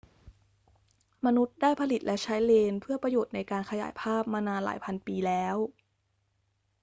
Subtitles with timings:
[1.25, 5.57] มนุษย์ได้ผลิตและใช้เลนส์เพื่อประโยชน์ในการขยายภาพมานานหลายพันปีแล้ว